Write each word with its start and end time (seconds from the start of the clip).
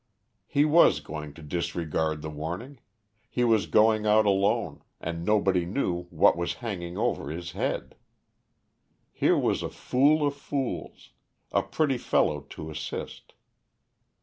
He 0.47 0.65
was 0.65 0.99
going 0.99 1.35
to 1.35 1.43
disregard 1.43 2.23
the 2.23 2.31
warning; 2.31 2.79
he 3.29 3.43
was 3.43 3.67
going 3.67 4.07
out 4.07 4.25
alone; 4.25 4.81
and 4.99 5.23
nobody 5.23 5.63
knew 5.63 6.05
what 6.05 6.35
was 6.35 6.55
hanging 6.55 6.97
over 6.97 7.29
his 7.29 7.51
head! 7.51 7.93
Here 9.11 9.37
was 9.37 9.61
a 9.61 9.69
fool 9.69 10.25
of 10.25 10.33
fools, 10.33 11.11
a 11.51 11.61
pretty 11.61 11.99
fellow 11.99 12.39
to 12.49 12.71
assist. 12.71 13.35